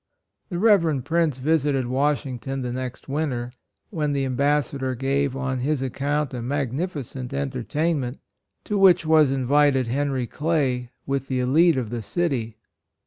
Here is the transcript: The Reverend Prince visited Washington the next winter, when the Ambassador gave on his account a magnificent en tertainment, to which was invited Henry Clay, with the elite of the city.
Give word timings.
The 0.49 0.57
Reverend 0.57 1.05
Prince 1.05 1.37
visited 1.37 1.85
Washington 1.85 2.63
the 2.63 2.71
next 2.73 3.07
winter, 3.07 3.53
when 3.91 4.13
the 4.13 4.25
Ambassador 4.25 4.95
gave 4.95 5.37
on 5.37 5.59
his 5.59 5.83
account 5.83 6.33
a 6.33 6.41
magnificent 6.41 7.31
en 7.33 7.51
tertainment, 7.51 8.17
to 8.63 8.79
which 8.79 9.05
was 9.05 9.29
invited 9.29 9.85
Henry 9.85 10.25
Clay, 10.25 10.89
with 11.05 11.27
the 11.27 11.39
elite 11.39 11.77
of 11.77 11.91
the 11.91 12.01
city. 12.01 12.57